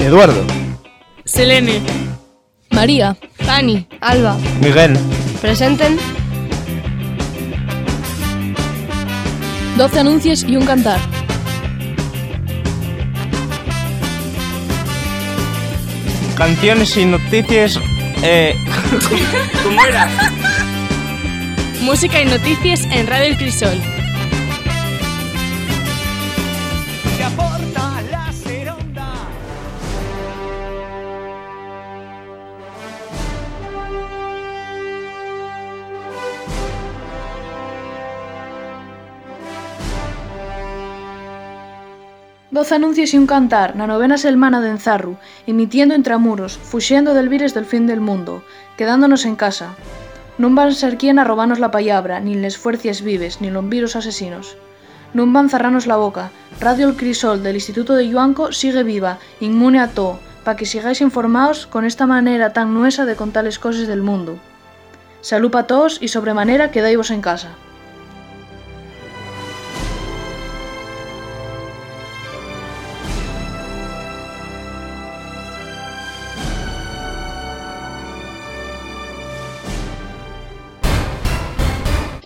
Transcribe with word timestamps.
Eduardo. 0.00 0.42
Selene. 1.26 1.82
María. 2.70 3.16
Fanny. 3.44 3.86
Alba. 4.00 4.38
Miguel. 4.60 4.98
Presenten. 5.42 5.98
12 9.76 10.00
anuncios 10.00 10.44
y 10.44 10.56
un 10.56 10.64
cantar. 10.64 10.98
Canciones 16.36 16.96
y 16.96 17.04
noticias. 17.04 17.78
Eh... 18.22 18.54
¿Cómo 19.62 19.82
era? 19.84 20.08
Música 21.82 22.22
y 22.22 22.24
noticias 22.24 22.84
en 22.90 23.06
Radio 23.06 23.26
El 23.26 23.36
Crisol. 23.36 23.99
Doce 42.50 42.74
anuncios 42.74 43.14
y 43.14 43.18
un 43.18 43.30
cantar 43.30 43.78
na 43.78 43.86
novena 43.86 44.18
semana 44.18 44.58
de 44.58 44.74
Enzarru, 44.74 45.22
emitiendo 45.46 45.94
intramuros, 45.94 46.58
fuxiendo 46.58 47.14
del 47.14 47.30
vires 47.30 47.54
del 47.54 47.64
fin 47.64 47.86
del 47.86 48.02
mundo, 48.02 48.42
quedándonos 48.74 49.22
en 49.22 49.38
casa. 49.38 49.78
Non 50.34 50.58
van 50.58 50.74
ser 50.74 50.98
quien 50.98 51.22
a 51.22 51.24
robanos 51.28 51.62
la 51.62 51.70
pallabra, 51.70 52.18
nin 52.18 52.42
les 52.42 52.58
fuercias 52.58 53.06
vives, 53.06 53.38
nin 53.38 53.54
los 53.54 53.62
virus 53.70 53.94
asesinos. 53.94 54.58
Non 55.14 55.30
van 55.30 55.46
cerranos 55.46 55.86
la 55.86 55.94
boca. 55.94 56.34
Radio 56.58 56.90
El 56.90 56.98
Crisol 56.98 57.46
del 57.46 57.54
Instituto 57.54 57.94
de 57.94 58.10
Yuanco 58.10 58.50
sigue 58.50 58.82
viva, 58.82 59.22
inmune 59.38 59.78
a 59.78 59.94
todo, 59.94 60.18
pa 60.42 60.58
que 60.58 60.66
sigáis 60.66 60.98
informados 61.06 61.70
con 61.70 61.86
esta 61.86 62.10
manera 62.10 62.50
tan 62.50 62.74
nuesa 62.74 63.06
de 63.06 63.14
contar 63.14 63.46
les 63.46 63.62
cosas 63.62 63.86
del 63.86 64.02
mundo. 64.02 64.42
Salud 65.22 65.54
pa 65.54 65.70
todos 65.70 66.02
y 66.02 66.10
sobremanera 66.10 66.74
quedaivos 66.74 67.14
en 67.14 67.22
casa. 67.22 67.54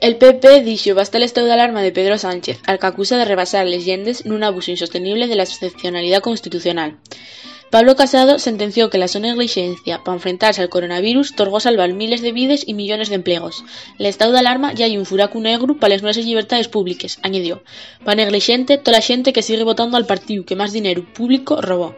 El 0.05 0.17
PP 0.17 0.61
dixo 0.61 0.95
basta 0.95 1.17
el 1.17 1.23
estado 1.23 1.47
de 1.47 1.55
alarma 1.55 1.81
de 1.81 1.91
Pedro 1.91 2.19
Sánchez, 2.19 2.61
al 2.67 2.79
que 2.79 2.89
acusa 2.89 3.17
de 3.17 3.25
rebasar 3.25 3.65
les 3.65 3.87
llendes 3.89 4.29
nun 4.29 4.45
abuso 4.45 4.69
insostenible 4.69 5.25
de 5.29 5.37
la 5.37 5.49
excepcionalidad 5.49 6.21
constitucional. 6.21 7.01
Pablo 7.73 7.97
Casado 7.97 8.39
sentenció 8.39 8.91
que 8.91 9.01
la 9.01 9.09
so 9.09 9.19
negligencia 9.19 10.05
para 10.05 10.17
enfrentarse 10.21 10.61
al 10.61 10.69
coronavirus 10.69 11.35
torgó 11.35 11.59
salvar 11.59 11.97
miles 11.97 12.21
de 12.21 12.37
vides 12.37 12.69
y 12.69 12.75
millones 12.75 13.09
de 13.09 13.17
empleos. 13.17 13.65
El 13.99 14.05
estado 14.05 14.33
de 14.33 14.41
alarma 14.41 14.75
ya 14.75 14.85
hay 14.85 14.99
un 14.99 15.07
furacu 15.07 15.41
negro 15.41 15.81
para 15.81 15.95
les 15.95 16.03
nuestras 16.03 16.27
libertades 16.27 16.69
públicas, 16.69 17.19
añadió. 17.23 17.65
Pa 18.05 18.15
negligente 18.15 18.77
toda 18.77 18.99
la 18.99 19.09
gente 19.09 19.33
que 19.33 19.41
sigue 19.41 19.65
votando 19.65 19.97
al 19.97 20.05
partido 20.05 20.45
que 20.45 20.55
más 20.55 20.75
dinero 20.77 21.01
público 21.15 21.63
robó. 21.63 21.97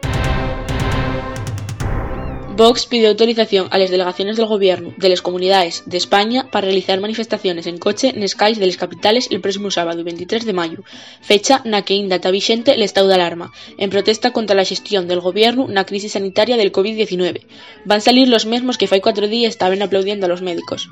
Vox 2.57 2.87
pidió 2.87 3.09
autorización 3.09 3.67
a 3.69 3.77
las 3.77 3.91
delegaciones 3.91 4.35
del 4.35 4.47
gobierno 4.47 4.91
de 4.97 5.09
las 5.09 5.21
comunidades 5.21 5.83
de 5.85 5.97
España 5.97 6.49
para 6.49 6.65
realizar 6.65 6.99
manifestaciones 6.99 7.67
en 7.67 7.77
coche 7.77 8.11
en 8.15 8.27
calles 8.29 8.57
de 8.57 8.65
las 8.65 8.77
capitales 8.77 9.27
el 9.29 9.41
próximo 9.41 9.69
sábado 9.69 10.03
23 10.03 10.43
de 10.43 10.53
mayo, 10.53 10.79
fecha 11.21 11.61
na 11.65 11.83
que 11.83 11.93
ainda 11.93 12.15
está 12.15 12.31
vigente 12.31 12.73
el 12.73 12.81
estado 12.81 13.09
de 13.09 13.13
alarma, 13.13 13.51
en 13.77 13.91
protesta 13.91 14.33
contra 14.33 14.55
la 14.55 14.65
gestión 14.65 15.07
del 15.07 15.19
gobierno 15.19 15.67
na 15.67 15.85
crisis 15.85 16.13
sanitaria 16.13 16.57
del 16.57 16.71
COVID-19. 16.71 17.45
Van 17.85 18.01
salir 18.01 18.27
los 18.27 18.47
mismos 18.47 18.79
que 18.79 18.89
fai 18.89 19.01
cuatro 19.05 19.27
días 19.27 19.53
estaban 19.53 19.83
aplaudiendo 19.83 20.25
a 20.25 20.29
los 20.29 20.41
médicos. 20.41 20.89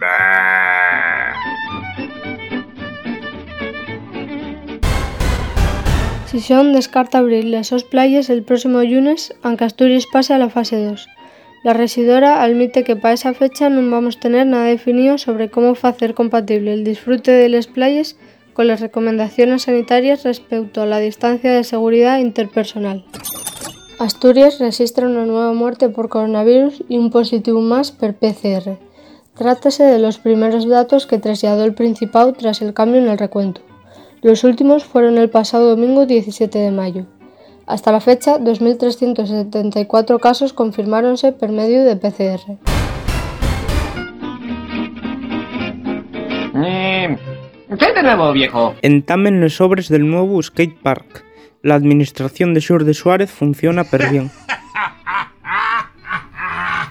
Sison 6.30 6.74
descarta 6.74 7.18
abrir 7.18 7.46
las 7.46 7.74
sos 7.74 7.84
playas 7.84 8.30
el 8.30 8.44
próximo 8.44 8.84
lunes, 8.84 9.34
aunque 9.42 9.64
Asturias 9.64 10.06
pase 10.06 10.36
a 10.36 10.38
la 10.38 10.52
fase 10.52 10.78
2. 10.78 11.15
La 11.66 11.74
residora 11.74 12.44
admite 12.44 12.84
que 12.84 12.96
para 12.96 13.16
esa 13.18 13.34
fecha 13.34 13.74
non 13.74 13.90
vamos 13.90 14.22
tener 14.22 14.46
nada 14.46 14.70
definido 14.70 15.18
sobre 15.18 15.50
cómo 15.50 15.74
facer 15.74 16.14
compatible 16.14 16.70
el 16.78 16.86
disfrute 16.86 17.34
de 17.34 17.50
las 17.50 17.66
playas 17.66 18.22
con 18.54 18.70
las 18.70 18.86
recomendaciones 18.86 19.66
sanitarias 19.66 20.22
respecto 20.30 20.86
a 20.86 20.86
la 20.86 21.02
distancia 21.02 21.50
de 21.50 21.66
seguridad 21.66 22.22
interpersonal. 22.22 23.02
Asturias 23.98 24.62
registra 24.62 25.10
una 25.10 25.26
nueva 25.26 25.58
muerte 25.58 25.90
por 25.90 26.06
coronavirus 26.08 26.86
y 26.88 27.02
un 27.02 27.10
positivo 27.10 27.62
más 27.62 27.90
per 27.90 28.14
PCR. 28.14 28.78
Trátase 29.34 29.90
de 29.90 29.98
los 29.98 30.20
primeros 30.20 30.70
datos 30.70 31.08
que 31.08 31.18
trasladó 31.18 31.66
el 31.66 31.74
Principado 31.74 32.34
tras 32.34 32.62
el 32.62 32.76
cambio 32.78 33.02
en 33.02 33.10
el 33.10 33.18
recuento. 33.18 33.62
Los 34.22 34.44
últimos 34.44 34.86
fueron 34.86 35.18
el 35.18 35.32
pasado 35.32 35.74
domingo 35.74 36.06
17 36.06 36.60
de 36.60 36.70
mayo. 36.70 37.08
Hasta 37.68 37.92
la 37.92 38.00
fecha, 38.00 38.38
2.374 38.38 40.20
casos 40.20 40.54
confirmáronse 40.54 41.32
por 41.32 41.52
medio 41.52 41.84
de 41.84 41.96
PCR. 41.96 42.60
Eh, 46.64 47.18
¿Qué 47.80 47.94
de 47.94 48.04
nuevo, 48.04 48.32
viejo? 48.34 48.76
Entamen 48.84 49.42
los 49.42 49.56
sobres 49.56 49.90
del 49.90 50.08
nuevo 50.08 50.42
skate 50.44 50.80
park. 50.80 51.26
La 51.64 51.74
administración 51.74 52.54
de 52.54 52.62
Sur 52.62 52.84
de 52.84 52.94
Suárez 52.94 53.32
funciona 53.32 53.84
per 53.84 54.12
bien. 54.12 54.30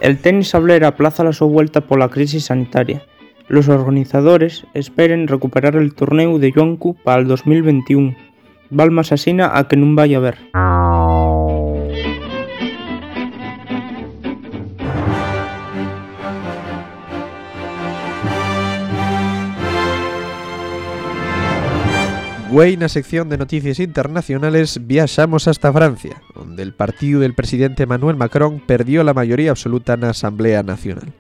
El 0.00 0.18
tenis 0.18 0.54
Ablera 0.54 0.88
aplaza 0.88 1.24
la 1.24 1.32
su 1.32 1.48
vuelta 1.48 1.82
por 1.82 1.98
la 1.98 2.10
crisis 2.10 2.46
sanitaria. 2.46 3.02
Los 3.46 3.68
organizadores 3.68 4.66
esperen 4.74 5.28
recuperar 5.28 5.76
el 5.76 5.94
torneo 5.94 6.38
de 6.38 6.50
Yuancu 6.50 6.94
para 6.94 7.22
el 7.22 7.28
2021. 7.28 8.14
Balma 8.70 9.02
asesina 9.02 9.52
a 9.52 9.68
que 9.68 9.76
non 9.76 9.96
vaya 9.96 10.18
a 10.18 10.24
ver. 10.24 10.36
Güey, 22.54 22.78
sección 22.88 23.28
de 23.28 23.36
noticias 23.36 23.80
internacionales 23.80 24.78
viaxamos 24.86 25.48
hasta 25.48 25.72
Francia, 25.72 26.22
donde 26.36 26.62
el 26.62 26.72
partido 26.72 27.18
del 27.18 27.34
presidente 27.34 27.82
Emmanuel 27.82 28.14
Macron 28.14 28.60
perdió 28.60 29.02
la 29.02 29.12
mayoría 29.12 29.50
absoluta 29.50 29.94
en 29.94 30.02
la 30.02 30.10
Asamblea 30.10 30.62
Nacional. 30.62 31.12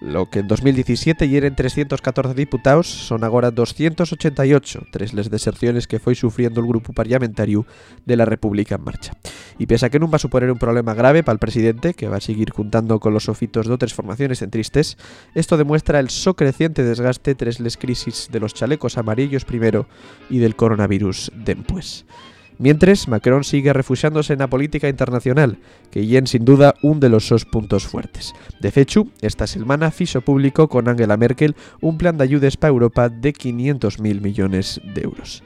Lo 0.00 0.28
que 0.28 0.40
en 0.40 0.48
2017 0.48 1.26
hieren 1.28 1.56
314 1.56 2.34
diputados 2.34 2.86
son 2.86 3.24
agora 3.24 3.50
288, 3.50 4.88
tres 4.92 5.14
les 5.14 5.30
deserciones 5.30 5.88
que 5.88 5.96
foi 5.96 6.12
sufriendo 6.12 6.60
el 6.60 6.68
grupo 6.68 6.92
parlamentario 6.92 7.64
de 8.04 8.16
la 8.20 8.28
República 8.28 8.76
en 8.76 8.84
marcha. 8.84 9.16
Y 9.56 9.64
pese 9.64 9.88
a 9.88 9.90
que 9.90 9.96
non 9.96 10.12
va 10.12 10.20
a 10.20 10.26
suponer 10.26 10.52
un 10.52 10.60
problema 10.60 10.92
grave 10.92 11.24
para 11.24 11.32
el 11.32 11.40
presidente, 11.40 11.96
que 11.96 12.12
va 12.12 12.20
a 12.20 12.24
seguir 12.24 12.52
juntando 12.52 13.00
con 13.00 13.16
los 13.16 13.24
sofitos 13.24 13.64
de 13.64 13.72
otras 13.72 13.96
formaciones 13.96 14.44
centristes, 14.44 15.00
esto 15.32 15.56
demuestra 15.56 15.96
el 15.96 16.12
so 16.12 16.36
creciente 16.36 16.84
desgaste 16.84 17.32
tras 17.32 17.56
les 17.56 17.80
crisis 17.80 18.28
de 18.28 18.40
los 18.40 18.52
chalecos 18.52 19.00
amarillos 19.00 19.48
primero 19.48 19.88
y 20.28 20.44
del 20.44 20.60
coronavirus 20.60 21.32
después. 21.32 22.04
Mientras, 22.58 23.06
Macron 23.08 23.44
sigue 23.44 23.72
refugiándose 23.72 24.32
en 24.32 24.38
la 24.38 24.48
política 24.48 24.88
internacional, 24.88 25.58
que 25.90 26.06
yen 26.06 26.26
sin 26.26 26.44
duda 26.44 26.74
un 26.82 27.00
de 27.00 27.10
los 27.10 27.26
sus 27.26 27.44
puntos 27.44 27.86
fuertes. 27.86 28.32
De 28.60 28.72
hecho, 28.74 29.06
esta 29.20 29.46
semana 29.46 29.90
fiso 29.90 30.22
público 30.22 30.68
con 30.68 30.88
Angela 30.88 31.16
Merkel 31.16 31.54
un 31.80 31.98
plan 31.98 32.16
de 32.16 32.24
ayudas 32.24 32.56
para 32.56 32.70
Europa 32.70 33.08
de 33.08 33.34
500.000 33.34 34.20
millones 34.20 34.80
de 34.94 35.02
euros. 35.02 35.42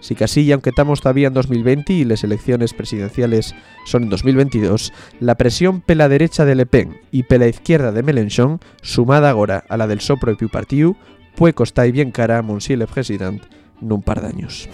Si 0.00 0.14
casi, 0.14 0.42
y 0.42 0.52
aunque 0.52 0.70
estamos 0.70 1.00
todavía 1.00 1.28
en 1.28 1.34
2020 1.34 1.92
y 1.92 2.04
las 2.04 2.24
elecciones 2.24 2.72
presidenciales 2.72 3.54
son 3.84 4.04
en 4.04 4.10
2022, 4.10 4.92
la 5.20 5.34
presión 5.36 5.82
pela 5.82 6.08
derecha 6.08 6.44
de 6.44 6.54
Le 6.54 6.66
Pen 6.66 6.96
y 7.10 7.24
pela 7.24 7.46
izquierda 7.46 7.92
de 7.92 8.02
Mélenchon, 8.02 8.60
sumada 8.82 9.30
ahora 9.30 9.64
a 9.68 9.76
la 9.76 9.86
del 9.86 10.00
so 10.00 10.16
propio 10.16 10.48
partido, 10.48 10.96
puede 11.36 11.52
costar 11.52 11.90
bien 11.92 12.12
cara 12.12 12.38
a 12.38 12.42
Monsieur 12.42 12.78
le 12.78 12.86
Président 12.86 13.40
nun 13.80 14.02
par 14.02 14.20
d'años. 14.20 14.68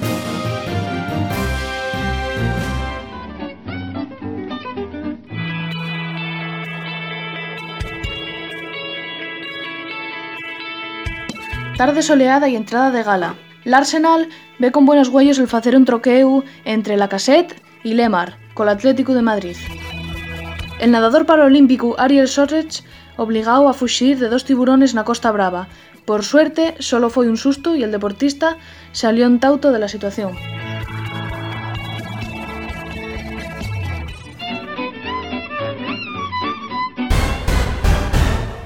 Tarde 11.77 12.01
soleada 12.01 12.49
e 12.49 12.57
entrada 12.57 12.91
de 12.91 13.03
gala. 13.05 13.37
L'Arsenal 13.69 14.33
ve 14.59 14.73
con 14.73 14.87
buenos 14.87 15.09
huellos 15.13 15.37
el 15.39 15.47
facer 15.47 15.77
un 15.77 15.85
troqueu 15.85 16.41
entre 16.65 16.97
la 16.97 17.11
Cassette 17.13 17.61
y 17.85 17.93
Lemar, 17.93 18.41
col 18.55 18.71
Atlético 18.71 19.13
de 19.13 19.21
Madrid. 19.21 19.57
El 20.81 20.91
nadador 20.91 21.27
paralímpico 21.27 21.95
Ariel 21.99 22.29
Sorech 22.29 22.81
obligado 23.19 23.69
a 23.69 23.75
fuxir 23.75 24.19
de 24.19 24.33
dos 24.33 24.49
tiburones 24.49 24.97
na 24.97 25.05
Costa 25.05 25.29
Brava. 25.37 25.69
Por 26.09 26.25
suerte, 26.25 26.81
solo 26.81 27.13
foi 27.13 27.29
un 27.29 27.37
susto 27.37 27.77
e 27.77 27.85
el 27.85 27.93
deportista 27.93 28.57
salió 28.97 29.29
en 29.29 29.37
tauto 29.37 29.69
de 29.69 29.81
la 29.81 29.93
situación. 29.93 30.33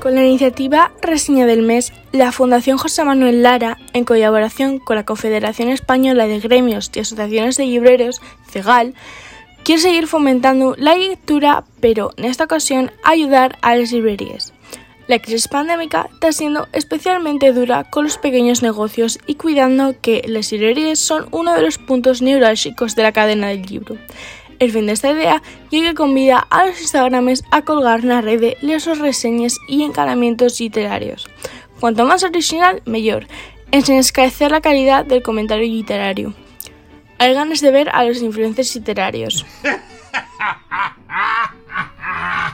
Con 0.01 0.15
la 0.15 0.25
iniciativa 0.25 0.93
Reseña 1.03 1.45
del 1.45 1.61
Mes, 1.61 1.93
la 2.11 2.33
Fundación 2.33 2.79
José 2.79 3.05
Manuel 3.05 3.43
Lara, 3.43 3.77
en 3.93 4.07
colaboración 4.07 4.79
con 4.79 4.97
la 4.97 5.05
Confederación 5.05 5.69
Española 5.69 6.27
de 6.27 6.41
Gremios 6.41 6.91
y 6.95 7.01
Asociaciones 7.01 7.59
de 7.59 7.67
Libreros, 7.67 8.23
CEGAL, 8.49 8.95
quiere 9.63 9.83
seguir 9.83 10.07
fomentando 10.07 10.75
la 10.79 10.97
lectura, 10.97 11.65
pero 11.81 12.13
en 12.17 12.25
esta 12.25 12.45
ocasión 12.45 12.91
ayudar 13.05 13.59
a 13.61 13.77
las 13.77 13.93
librerías. 13.93 14.55
La 15.07 15.19
crisis 15.19 15.49
pandémica 15.49 16.09
está 16.15 16.33
siendo 16.33 16.67
especialmente 16.73 17.53
dura 17.53 17.85
con 17.85 18.05
los 18.05 18.17
pequeños 18.17 18.63
negocios 18.63 19.19
y 19.27 19.35
cuidando 19.35 19.97
que 20.01 20.23
las 20.27 20.51
librerías 20.51 20.99
son 20.99 21.27
uno 21.31 21.53
de 21.53 21.61
los 21.61 21.77
puntos 21.77 22.23
neurálgicos 22.23 22.97
de 22.97 23.03
la 23.03 23.13
cadena 23.13 23.49
del 23.49 23.63
libro. 23.63 23.99
El 24.61 24.73
fin 24.73 24.87
de 24.87 24.93
esta 24.93 25.11
idea 25.11 25.43
llega 25.71 25.95
con 25.95 26.15
vida 26.15 26.47
a 26.51 26.67
los 26.67 26.81
Instagrames 26.81 27.43
a 27.51 27.63
colgar 27.63 28.01
en 28.01 28.09
la 28.09 28.21
red 28.21 28.55
sus 28.79 28.99
reseñas 28.99 29.57
y 29.67 29.83
encaramientos 29.83 30.61
literarios. 30.61 31.29
Cuanto 31.81 32.05
más 32.05 32.23
original, 32.23 32.83
mejor, 32.85 33.27
en 33.73 33.95
escaecer 33.95 34.51
la 34.51 34.61
calidad 34.61 35.07
del 35.07 35.23
comentario 35.23 35.65
literario. 35.65 36.35
Hay 37.19 37.33
ganas 37.33 37.63
de 37.63 37.71
ver 37.71 37.89
a 37.89 38.05
los 38.05 38.21
influencers 38.21 38.75
literarios. 38.77 39.47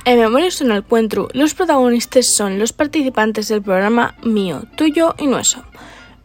En 0.05 0.20
Memorias 0.20 0.61
en 0.61 0.70
el 0.70 0.79
Encuentro, 0.79 1.29
los 1.32 1.55
protagonistas 1.55 2.26
son 2.26 2.61
los 2.61 2.73
participantes 2.73 3.49
del 3.49 3.61
programa 3.61 4.14
Mío, 4.23 4.62
Tuyo 4.76 5.17
y 5.19 5.26
Nuestro. 5.26 5.64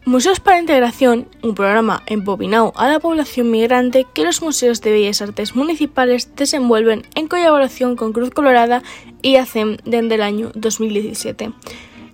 Museos 0.04 0.40
para 0.40 0.58
Integración, 0.58 1.28
un 1.44 1.54
programa 1.54 2.02
embobinado 2.06 2.72
a 2.74 2.88
la 2.88 2.98
población 2.98 3.52
migrante 3.52 4.04
que 4.12 4.24
los 4.24 4.42
museos 4.42 4.80
de 4.80 4.90
bellas 4.90 5.22
artes 5.22 5.54
municipales 5.54 6.34
desenvuelven 6.34 7.06
en 7.14 7.28
colaboración 7.28 7.94
con 7.94 8.12
Cruz 8.12 8.30
Colorada 8.30 8.82
y 9.22 9.36
ACEM 9.36 9.76
desde 9.84 10.16
el 10.16 10.22
año 10.22 10.50
2017. 10.56 11.52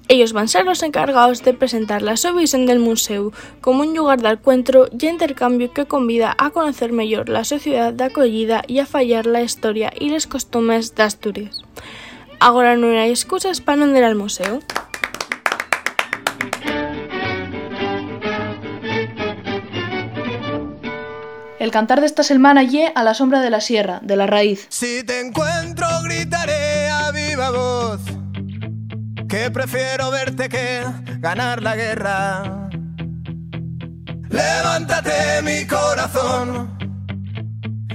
Ellos 0.09 0.35
van 0.35 0.45
a 0.45 0.49
ser 0.49 0.67
los 0.67 0.83
encargados 0.83 1.43
de 1.43 1.55
presentar 1.55 2.03
la 2.03 2.19
su 2.19 2.35
visión 2.35 2.67
del 2.67 2.79
museo 2.79 3.33
como 3.63 3.81
un 3.81 3.97
lugar 3.97 4.21
de 4.21 4.31
encuentro 4.31 4.89
y 4.93 5.07
intercambio 5.07 5.73
que 5.73 5.87
convida 5.87 6.37
a 6.37 6.51
conocer 6.51 6.93
mejor 6.93 7.31
la 7.31 7.45
sociedad 7.45 7.95
de 7.95 8.05
acogida 8.05 8.65
y 8.67 8.81
a 8.81 8.87
fallar 8.87 9.25
la 9.25 9.41
historia 9.41 9.95
y 9.99 10.11
los 10.11 10.27
costumes 10.27 10.95
de 10.95 11.05
Asturias. 11.05 11.63
Ahora 12.39 12.77
no 12.77 12.89
hay 12.89 13.11
excusas 13.11 13.63
para 13.63 13.87
no 13.87 13.97
ir 13.97 14.05
al 14.05 14.15
museo. 14.15 14.61
El 21.59 21.73
cantar 21.73 22.01
de 22.01 22.07
esta 22.07 22.23
semana 22.23 22.63
ye 22.63 22.93
a 22.95 23.03
la 23.03 23.15
sombra 23.15 23.41
de 23.41 23.51
la 23.51 23.61
sierra, 23.61 23.99
de 24.03 24.17
la 24.17 24.27
raíz. 24.27 24.67
Si 24.69 25.03
te 25.03 25.21
encuentro 25.21 25.87
gritaré 26.05 26.89
a 26.89 27.11
viva 27.11 27.51
voz 27.51 28.01
que 29.29 29.51
prefiero 29.51 30.11
verte 30.11 30.49
que 30.49 30.85
ganar 31.19 31.63
la 31.63 31.77
guerra. 31.77 32.71
Levántate 34.31 35.43
mi 35.43 35.67
corazón, 35.67 36.79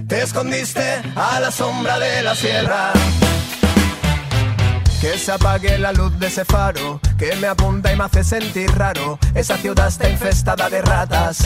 te 0.08 0.24
escondiste 0.24 1.02
a 1.16 1.40
la 1.40 1.50
sombra 1.50 1.98
de 2.00 2.22
la 2.22 2.36
sierra. 2.36 2.92
Que 5.00 5.18
se 5.18 5.32
apague 5.32 5.78
la 5.78 5.92
luz 5.92 6.18
de 6.20 6.28
ese 6.28 6.46
faro 6.46 7.00
que 7.18 7.36
me 7.38 7.48
apunta 7.48 7.92
y 7.92 7.98
me 7.98 8.04
hace 8.04 8.24
sentir 8.24 8.72
raro. 8.72 9.20
Esa 9.34 9.58
ciudad 9.58 9.88
está 9.88 10.10
infestada 10.10 10.70
de 10.70 10.82
ratas. 10.82 11.40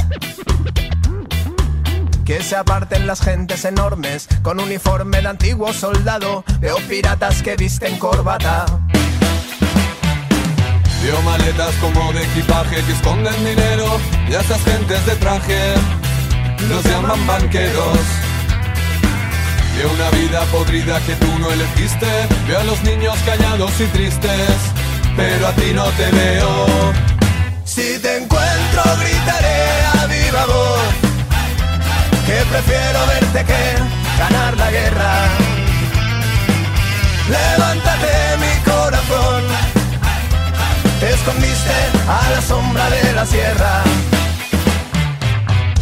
Que 2.27 2.43
se 2.43 2.57
aparten 2.57 3.07
las 3.07 3.21
gentes 3.21 3.63
enormes 3.63 4.27
con 4.41 4.59
uniforme 4.59 5.21
de 5.21 5.29
antiguo 5.29 5.71
soldado. 5.71 6.43
Veo 6.59 6.75
piratas 6.89 7.41
que 7.41 7.55
visten 7.55 7.97
corbata. 7.97 8.65
Veo 11.01 11.21
maletas 11.21 11.73
como 11.75 12.11
de 12.11 12.21
equipaje 12.25 12.83
que 12.83 12.91
esconden 12.91 13.45
dinero 13.45 13.97
y 14.29 14.33
a 14.33 14.41
esas 14.41 14.61
gentes 14.61 15.05
de 15.05 15.15
traje 15.15 15.75
los 16.67 16.83
llaman 16.83 17.25
banqueros. 17.25 17.97
Veo 19.77 19.89
una 19.93 20.09
vida 20.09 20.41
podrida 20.51 20.99
que 21.05 21.15
tú 21.15 21.39
no 21.39 21.49
elegiste, 21.49 22.07
veo 22.45 22.59
a 22.59 22.63
los 22.65 22.83
niños 22.83 23.17
callados 23.25 23.71
y 23.79 23.85
tristes, 23.85 24.49
pero 25.15 25.47
a 25.47 25.53
ti 25.53 25.71
no 25.73 25.85
te 25.91 26.11
veo. 26.11 26.65
Si 27.63 27.97
te 27.99 28.17
encuentro 28.17 28.83
gritaré 28.99 29.85
a 29.93 30.05
viva 30.07 30.45
voz 30.45 31.06
que 32.27 32.45
prefiero 32.51 33.07
verte 33.07 33.45
que 33.45 34.19
ganar 34.19 34.57
la 34.57 34.69
guerra. 34.69 35.13
Levántate 37.29 38.37
mi 38.37 38.63
corazón, 38.69 39.43
te 40.99 41.13
escondiste 41.13 41.77
a 42.07 42.29
la 42.29 42.41
sombra 42.41 42.89
de 42.89 43.13
la 43.13 43.25
sierra. 43.25 43.83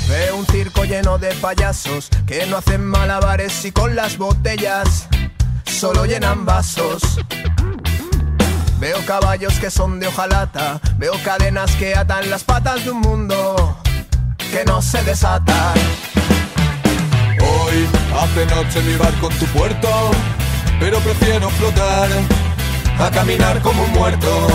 Veo 0.08 0.38
un 0.38 0.46
circo 0.46 0.86
lleno 0.86 1.18
de 1.18 1.34
payasos 1.34 2.10
que 2.28 2.46
no 2.46 2.58
hacen 2.58 2.86
malabares 2.86 3.66
y 3.66 3.72
con 3.72 3.96
las 3.96 4.18
botellas 4.18 5.08
solo 5.66 6.06
llenan 6.06 6.46
vasos. 6.46 7.02
Veo 8.80 9.04
caballos 9.08 9.56
que 9.60 9.72
son 9.72 10.00
de 10.00 10.08
hojalata, 10.08 10.80
veo 10.98 11.14
cadenas 11.24 11.76
que 11.76 11.96
atan 11.96 12.30
las 12.30 12.44
patas 12.44 12.86
de 12.86 12.92
un 12.92 13.02
mundo 13.02 13.80
que 14.52 14.64
no 14.64 14.82
se 14.82 15.02
desata. 15.04 15.74
Hace 18.20 18.46
noche 18.46 18.82
mi 18.82 18.96
barco 18.96 19.30
en 19.30 19.40
tu 19.40 19.46
puerto, 19.48 20.12
pero 20.80 21.00
prefiero 21.00 21.50
flotar 21.50 22.10
a 23.00 23.12
caminar 23.12 23.62
como 23.62 23.84
un 23.84 23.92
muerto. 23.92 24.48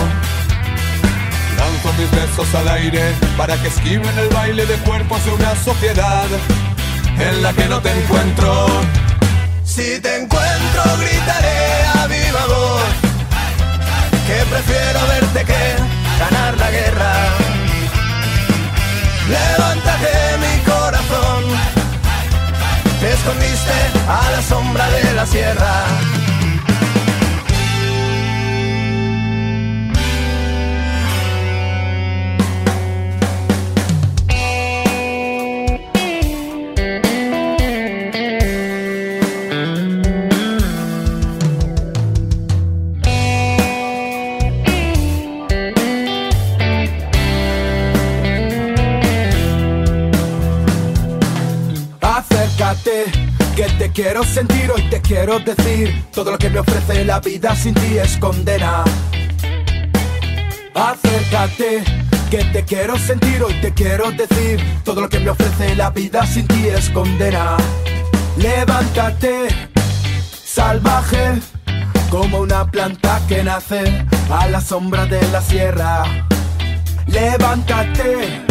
Lanzo 1.57 1.93
mis 1.99 2.11
besos 2.11 2.55
al 2.55 2.67
aire 2.69 3.13
para 3.37 3.55
que 3.61 3.67
esquiven 3.67 4.17
el 4.17 4.29
baile 4.29 4.65
de 4.65 4.75
cuerpos 4.77 5.23
de 5.25 5.31
una 5.31 5.55
sociedad 5.55 6.25
en 7.19 7.43
la 7.43 7.53
que 7.53 7.65
no 7.65 7.79
te 7.81 7.91
encuentro. 7.91 8.67
Si 9.63 9.99
te 9.99 10.23
encuentro 10.23 10.83
gritaré 10.99 11.83
a 11.99 12.07
viva 12.07 12.45
voz 12.47 13.11
que 14.27 14.45
prefiero 14.45 14.99
verte 15.07 15.45
que 15.45 15.75
ganar 16.19 16.57
la 16.57 16.71
guerra. 16.71 17.13
Levántate 19.29 20.10
escondiste 23.21 23.71
a 24.07 24.31
la 24.31 24.41
sombra 24.41 24.89
de 24.89 25.13
la 25.13 25.25
sierra. 25.27 26.30
Quiero 53.93 54.23
sentir, 54.23 54.71
hoy 54.71 54.83
te 54.89 55.01
quiero 55.01 55.39
decir 55.39 56.05
Todo 56.13 56.31
lo 56.31 56.37
que 56.37 56.49
me 56.49 56.59
ofrece 56.59 57.05
la 57.05 57.19
vida 57.19 57.55
sin 57.55 57.73
ti 57.73 57.97
es 57.97 58.17
condena. 58.17 58.83
Acércate, 60.73 61.83
que 62.29 62.43
te 62.45 62.63
quiero 62.63 62.97
sentir, 62.97 63.43
hoy 63.43 63.53
te 63.61 63.73
quiero 63.73 64.11
decir 64.11 64.59
Todo 64.83 65.01
lo 65.01 65.09
que 65.09 65.19
me 65.19 65.29
ofrece 65.29 65.75
la 65.75 65.89
vida 65.89 66.25
sin 66.25 66.47
ti 66.47 66.67
es 66.67 66.89
condena. 66.89 67.57
Levántate, 68.37 69.47
salvaje 70.43 71.39
Como 72.09 72.39
una 72.39 72.69
planta 72.69 73.21
que 73.27 73.43
nace 73.43 74.05
a 74.29 74.47
la 74.47 74.61
sombra 74.61 75.05
de 75.05 75.21
la 75.29 75.41
sierra. 75.41 76.03
Levántate, 77.07 78.41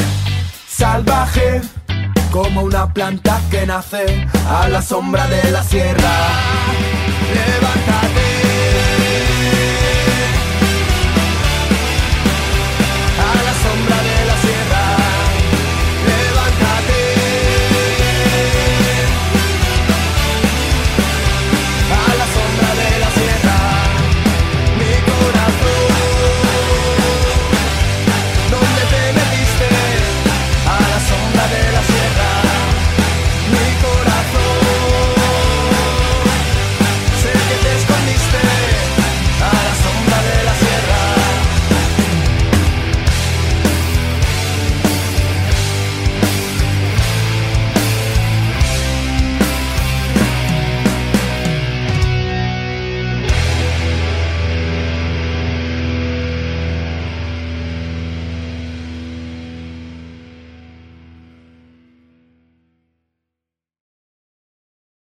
salvaje 0.69 1.63
como 2.31 2.63
una 2.63 2.93
planta 2.93 3.41
que 3.51 3.67
nace 3.67 4.27
a 4.49 4.69
la 4.69 4.83
sombra 4.83 5.27
de 5.27 5.51
la 5.51 5.63
sierra. 5.63 6.90